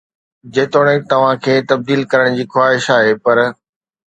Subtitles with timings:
[0.53, 3.45] جيتوڻيڪ توهان کي تبديل ڪرڻ جي خواهش آهي، پر